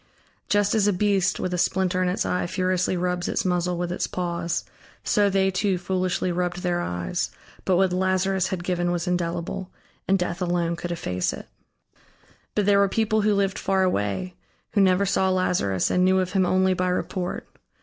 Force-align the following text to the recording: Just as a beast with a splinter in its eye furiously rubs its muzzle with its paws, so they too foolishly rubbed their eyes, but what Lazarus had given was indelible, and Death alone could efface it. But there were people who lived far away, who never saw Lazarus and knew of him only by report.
Just 0.49 0.73
as 0.73 0.87
a 0.87 0.93
beast 0.93 1.39
with 1.39 1.53
a 1.53 1.59
splinter 1.59 2.01
in 2.01 2.09
its 2.09 2.25
eye 2.25 2.47
furiously 2.47 2.97
rubs 2.97 3.27
its 3.27 3.45
muzzle 3.45 3.77
with 3.77 3.91
its 3.91 4.07
paws, 4.07 4.63
so 5.03 5.29
they 5.29 5.51
too 5.51 5.77
foolishly 5.77 6.31
rubbed 6.31 6.63
their 6.63 6.81
eyes, 6.81 7.29
but 7.65 7.75
what 7.77 7.93
Lazarus 7.93 8.47
had 8.47 8.63
given 8.63 8.91
was 8.91 9.05
indelible, 9.07 9.69
and 10.07 10.17
Death 10.17 10.41
alone 10.41 10.75
could 10.75 10.91
efface 10.91 11.33
it. 11.33 11.47
But 12.55 12.65
there 12.65 12.79
were 12.79 12.89
people 12.89 13.21
who 13.21 13.35
lived 13.35 13.59
far 13.59 13.83
away, 13.83 14.33
who 14.71 14.81
never 14.81 15.05
saw 15.05 15.29
Lazarus 15.29 15.91
and 15.91 16.03
knew 16.03 16.17
of 16.19 16.31
him 16.33 16.47
only 16.47 16.73
by 16.73 16.87
report. 16.87 17.47